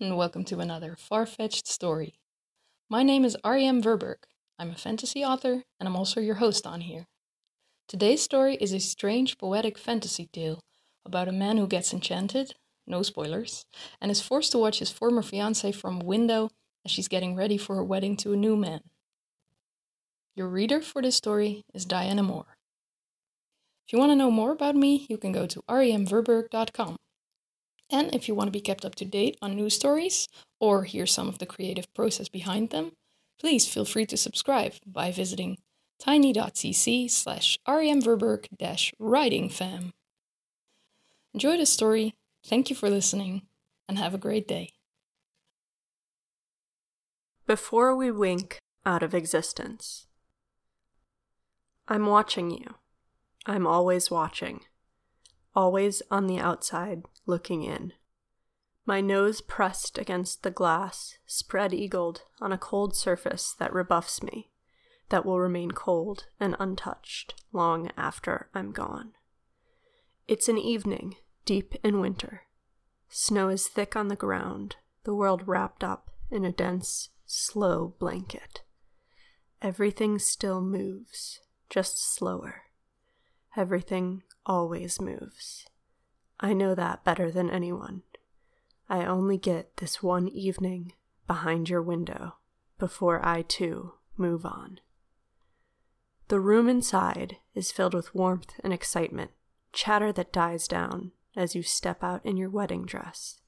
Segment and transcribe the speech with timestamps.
[0.00, 2.14] and welcome to another far fetched story.
[2.88, 3.82] My name is R.E.M.
[3.82, 4.16] Verberg.
[4.58, 7.06] I'm a fantasy author, and I'm also your host on here.
[7.86, 10.60] Today's story is a strange poetic fantasy tale
[11.04, 12.54] about a man who gets enchanted,
[12.86, 13.66] no spoilers,
[14.00, 16.48] and is forced to watch his former fiancée from a window
[16.82, 18.80] as she's getting ready for her wedding to a new man.
[20.34, 22.56] Your reader for this story is Diana Moore.
[23.86, 26.96] If you want to know more about me, you can go to remverberg.com.
[27.90, 30.28] And if you want to be kept up to date on news stories
[30.60, 32.92] or hear some of the creative process behind them,
[33.38, 35.58] please feel free to subscribe by visiting
[35.98, 38.46] tiny.cc slash remverberg
[39.00, 39.90] writingfam.
[41.34, 43.42] Enjoy the story, thank you for listening,
[43.88, 44.70] and have a great day.
[47.46, 50.06] Before we wink out of existence.
[51.88, 52.76] I'm watching you.
[53.46, 54.60] I'm always watching.
[55.54, 57.92] Always on the outside, looking in.
[58.86, 64.50] My nose pressed against the glass, spread eagled on a cold surface that rebuffs me,
[65.10, 69.12] that will remain cold and untouched long after I'm gone.
[70.26, 72.42] It's an evening, deep in winter.
[73.08, 78.62] Snow is thick on the ground, the world wrapped up in a dense, slow blanket.
[79.60, 82.62] Everything still moves, just slower.
[83.56, 85.66] Everything always moves.
[86.38, 88.02] I know that better than anyone.
[88.88, 90.92] I only get this one evening
[91.26, 92.36] behind your window
[92.78, 94.80] before I too move on.
[96.28, 99.32] The room inside is filled with warmth and excitement,
[99.72, 103.40] chatter that dies down as you step out in your wedding dress.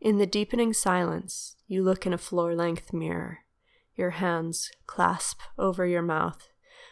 [0.00, 3.40] In the deepening silence, you look in a floor length mirror,
[3.94, 6.48] your hands clasp over your mouth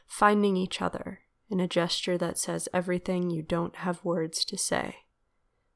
[0.06, 1.20] finding each other
[1.50, 4.96] in a gesture that says everything you don't have words to say,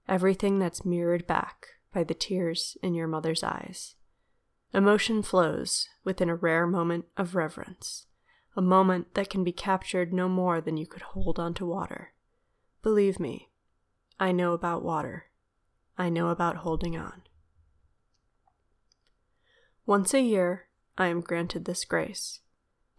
[0.08, 3.94] everything that's mirrored back by the tears in your mother's eyes.
[4.74, 8.06] Emotion flows within a rare moment of reverence,
[8.56, 12.12] a moment that can be captured no more than you could hold onto water.
[12.82, 13.50] Believe me,
[14.18, 15.26] I know about water.
[15.98, 17.22] I know about holding on.
[19.84, 22.40] Once a year, I am granted this grace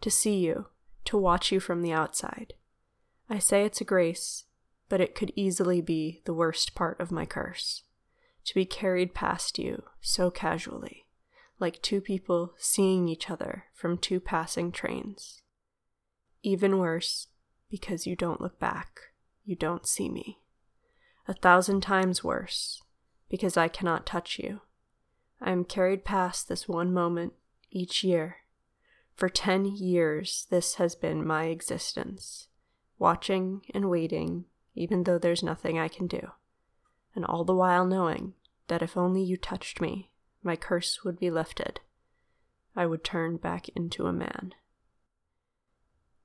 [0.00, 0.66] to see you
[1.06, 2.54] to watch you from the outside.
[3.28, 4.44] I say it's a grace,
[4.88, 7.82] but it could easily be the worst part of my curse.
[8.46, 11.06] To be carried past you so casually,
[11.58, 15.40] like two people seeing each other from two passing trains.
[16.42, 17.28] Even worse,
[17.70, 19.00] because you don't look back,
[19.44, 20.40] you don't see me.
[21.26, 22.82] A thousand times worse,
[23.30, 24.60] because I cannot touch you.
[25.40, 27.32] I am carried past this one moment
[27.70, 28.36] each year
[29.14, 32.48] for 10 years, this has been my existence
[32.98, 34.44] watching and waiting,
[34.74, 36.32] even though there's nothing I can do.
[37.14, 38.34] And all the while knowing
[38.68, 40.10] that if only you touched me,
[40.42, 41.80] my curse would be lifted.
[42.76, 44.54] I would turn back into a man.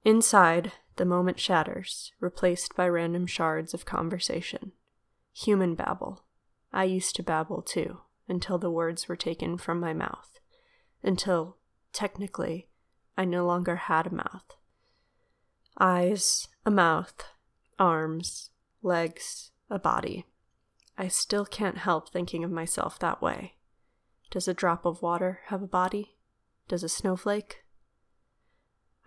[0.03, 4.71] Inside, the moment shatters, replaced by random shards of conversation.
[5.33, 6.23] Human babble.
[6.73, 10.39] I used to babble too, until the words were taken from my mouth.
[11.03, 11.57] Until,
[11.93, 12.69] technically,
[13.17, 14.55] I no longer had a mouth.
[15.79, 17.23] Eyes, a mouth,
[17.77, 18.49] arms,
[18.81, 20.25] legs, a body.
[20.97, 23.55] I still can't help thinking of myself that way.
[24.29, 26.17] Does a drop of water have a body?
[26.67, 27.63] Does a snowflake?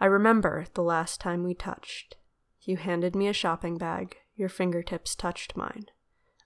[0.01, 2.17] I remember the last time we touched.
[2.63, 5.87] You handed me a shopping bag, your fingertips touched mine.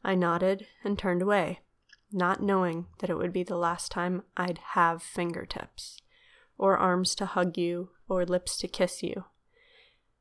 [0.03, 1.61] I nodded and turned away,
[2.13, 6.01] not knowing that it would be the last time I'd have fingertips
[6.59, 9.25] or arms to hug you, or lips to kiss you.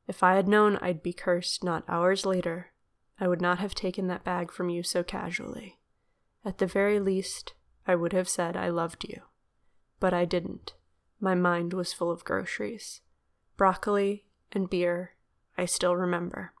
[0.08, 2.72] If I had known I'd be cursed not hours later,
[3.18, 5.78] I would not have taken that bag from you so casually.
[6.44, 7.54] At the very least,
[7.86, 9.22] I would have said I loved you.
[9.98, 10.74] But I didn't.
[11.18, 13.00] My mind was full of groceries.
[13.56, 15.14] Broccoli and beer,
[15.56, 16.52] I still remember.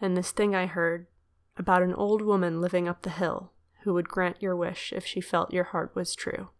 [0.00, 1.08] And this thing I heard
[1.56, 3.52] about an old woman living up the hill
[3.82, 6.50] who would grant your wish if she felt your heart was true.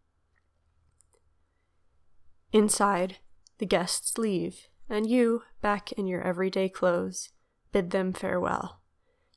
[2.53, 3.19] Inside,
[3.59, 7.31] the guests leave, and you, back in your everyday clothes,
[7.73, 8.83] bid them farewell.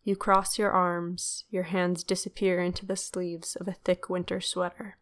[0.03, 4.97] You cross your arms, your hands disappear into the sleeves of a thick winter sweater.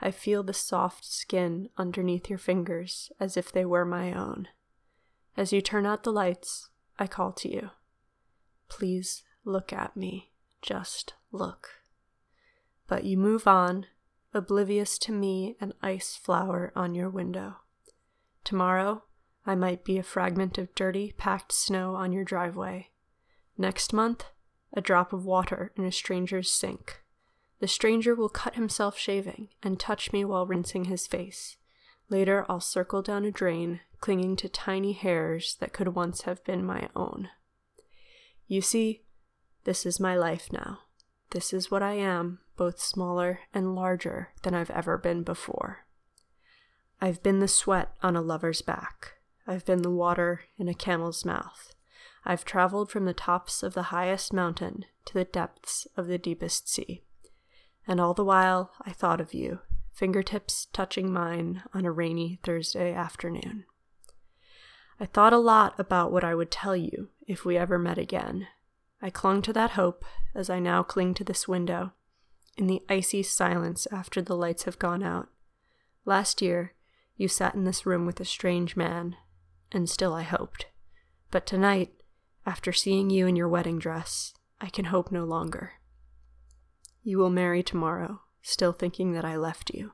[0.00, 4.48] I feel the soft skin underneath your fingers as if they were my own.
[5.36, 7.70] As you turn out the lights, I call to you.
[8.68, 10.32] Please look at me.
[10.60, 11.70] Just look.
[12.88, 13.86] But you move on,
[14.34, 17.58] oblivious to me an ice flower on your window.
[18.42, 19.04] Tomorrow,
[19.48, 22.90] I might be a fragment of dirty, packed snow on your driveway.
[23.56, 24.26] Next month,
[24.74, 27.00] a drop of water in a stranger's sink.
[27.58, 31.56] The stranger will cut himself shaving and touch me while rinsing his face.
[32.10, 36.62] Later, I'll circle down a drain, clinging to tiny hairs that could once have been
[36.62, 37.30] my own.
[38.48, 39.04] You see,
[39.64, 40.80] this is my life now.
[41.30, 45.86] This is what I am, both smaller and larger than I've ever been before.
[47.00, 49.14] I've been the sweat on a lover's back.
[49.50, 51.74] I've been the water in a camel's mouth.
[52.22, 56.68] I've traveled from the tops of the highest mountain to the depths of the deepest
[56.68, 57.02] sea.
[57.86, 59.60] And all the while I thought of you,
[59.90, 63.64] fingertips touching mine on a rainy Thursday afternoon.
[65.00, 68.48] I thought a lot about what I would tell you if we ever met again.
[69.00, 70.04] I clung to that hope
[70.34, 71.92] as I now cling to this window,
[72.58, 75.30] in the icy silence after the lights have gone out.
[76.04, 76.74] Last year,
[77.16, 79.16] you sat in this room with a strange man,
[79.72, 80.66] and still I hoped.
[81.30, 81.92] But tonight,
[82.46, 85.72] after seeing you in your wedding dress, I can hope no longer.
[87.02, 89.92] You will marry tomorrow, still thinking that I left you.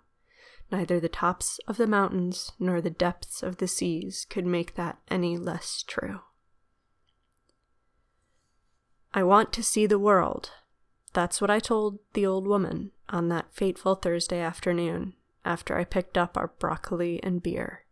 [0.71, 4.99] Neither the tops of the mountains nor the depths of the seas could make that
[5.11, 6.21] any less true.
[9.13, 10.51] I want to see the world.
[11.13, 16.19] That's what I told the old woman on that fateful Thursday afternoon after I picked
[16.19, 17.84] up our broccoli and beer.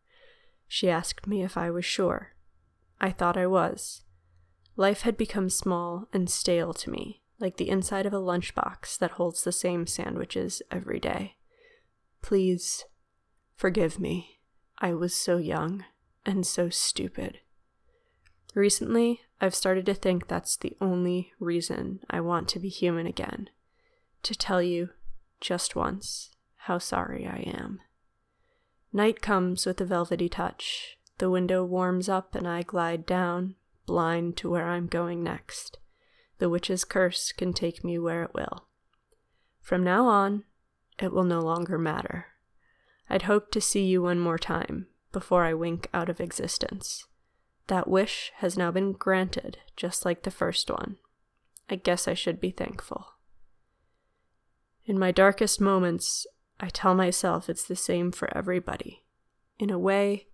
[0.74, 2.32] She asked me if I was sure.
[2.98, 4.04] I thought I was.
[4.74, 9.10] Life had become small and stale to me, like the inside of a lunchbox that
[9.10, 11.36] holds the same sandwiches every day.
[12.22, 12.86] Please
[13.54, 14.40] forgive me.
[14.78, 15.84] I was so young
[16.24, 17.40] and so stupid.
[18.54, 23.50] Recently, I've started to think that's the only reason I want to be human again.
[24.22, 24.88] To tell you,
[25.38, 26.30] just once,
[26.60, 27.80] how sorry I am.
[28.92, 30.98] Night comes with a velvety touch.
[31.18, 33.54] The window warms up and I glide down,
[33.86, 35.78] blind to where I'm going next.
[36.38, 38.66] The witch's curse can take me where it will.
[39.60, 40.44] From now on,
[40.98, 42.26] it will no longer matter.
[43.08, 47.06] I'd hoped to see you one more time before I wink out of existence.
[47.68, 50.96] That wish has now been granted, just like the first one.
[51.70, 53.06] I guess I should be thankful.
[54.84, 56.26] In my darkest moments,
[56.62, 59.02] I tell myself it's the same for everybody.
[59.58, 60.28] In a way,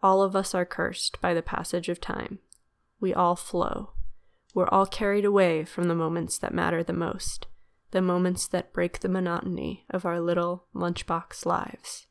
[0.00, 2.38] all of us are cursed by the passage of time.
[3.00, 3.90] We all flow.
[4.54, 7.46] We're all carried away from the moments that matter the most,
[7.90, 12.06] the moments that break the monotony of our little lunchbox lives.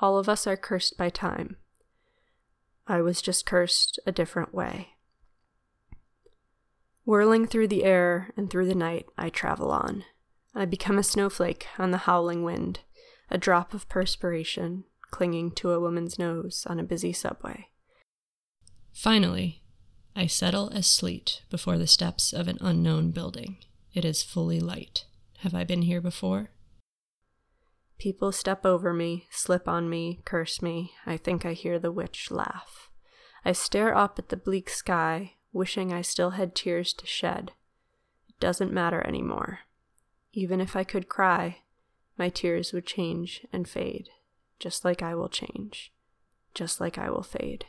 [0.00, 1.58] All of us are cursed by time.
[2.88, 4.94] I was just cursed a different way.
[7.04, 10.04] Whirling through the air and through the night, I travel on.
[10.58, 12.80] I become a snowflake on the howling wind,
[13.30, 17.68] a drop of perspiration clinging to a woman's nose on a busy subway.
[18.90, 19.62] Finally,
[20.16, 23.58] I settle as sleet before the steps of an unknown building.
[23.92, 25.04] It is fully light.
[25.40, 26.52] Have I been here before?
[27.98, 30.92] People step over me, slip on me, curse me.
[31.04, 32.88] I think I hear the witch laugh.
[33.44, 37.52] I stare up at the bleak sky, wishing I still had tears to shed.
[38.26, 39.60] It doesn't matter anymore.
[40.36, 41.62] Even if I could cry,
[42.18, 44.10] my tears would change and fade,
[44.58, 45.94] just like I will change,
[46.52, 47.64] just like I will fade.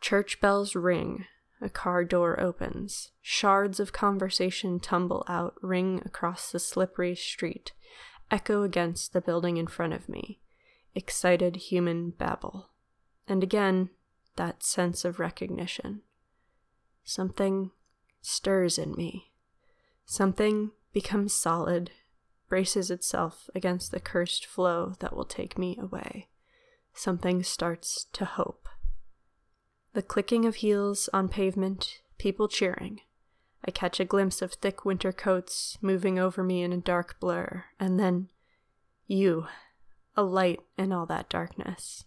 [0.00, 1.26] Church bells ring,
[1.60, 7.72] a car door opens, shards of conversation tumble out, ring across the slippery street,
[8.30, 10.40] echo against the building in front of me,
[10.94, 12.70] excited human babble.
[13.28, 13.90] And again,
[14.36, 16.00] that sense of recognition.
[17.04, 17.70] Something
[18.22, 19.34] stirs in me.
[20.06, 21.90] Something becomes solid,
[22.48, 26.28] braces itself against the cursed flow that will take me away.
[26.94, 28.68] Something starts to hope.
[29.94, 33.00] The clicking of heels on pavement, people cheering.
[33.64, 37.64] I catch a glimpse of thick winter coats moving over me in a dark blur,
[37.78, 38.28] and then
[39.06, 39.46] you,
[40.16, 42.04] a light in all that darkness.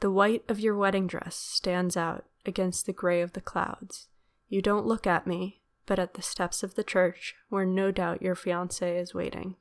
[0.00, 4.08] The white of your wedding dress stands out against the gray of the clouds.
[4.48, 8.22] You don't look at me, but at the steps of the church where no doubt
[8.22, 9.56] your fiance is waiting.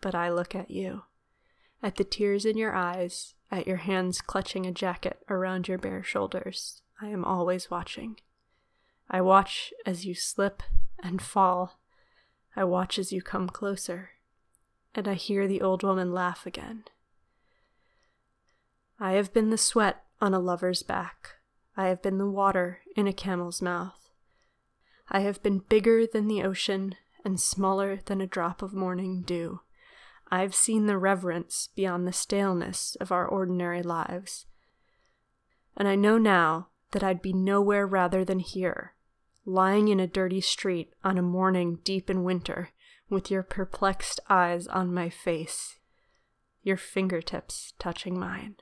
[0.00, 1.02] But I look at you,
[1.82, 6.02] at the tears in your eyes, at your hands clutching a jacket around your bare
[6.02, 6.82] shoulders.
[7.00, 8.16] I am always watching.
[9.10, 10.62] I watch as you slip
[11.02, 11.80] and fall.
[12.56, 14.10] I watch as you come closer,
[14.94, 16.84] and I hear the old woman laugh again.
[18.98, 21.36] I have been the sweat on a lover's back.
[21.76, 24.01] I have been the water in a camel's mouth.
[25.14, 29.60] I have been bigger than the ocean and smaller than a drop of morning dew.
[30.30, 34.46] I've seen the reverence beyond the staleness of our ordinary lives.
[35.76, 38.94] And I know now that I'd be nowhere rather than here,
[39.44, 42.70] lying in a dirty street on a morning deep in winter,
[43.10, 45.78] with your perplexed eyes on my face,
[46.62, 48.56] your fingertips touching mine.